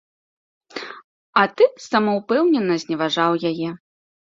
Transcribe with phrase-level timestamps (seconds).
[1.43, 3.69] А ты самаўпэўнена зневажаў яе.